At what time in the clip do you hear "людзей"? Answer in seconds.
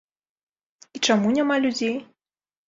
1.67-1.95